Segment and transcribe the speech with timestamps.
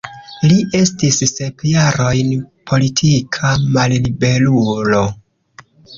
[0.51, 2.31] Li estis sep jarojn
[2.71, 5.05] politika malliberulo.